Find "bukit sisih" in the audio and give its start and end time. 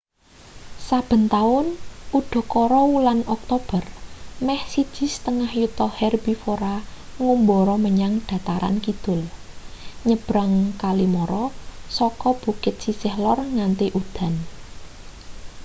12.41-13.13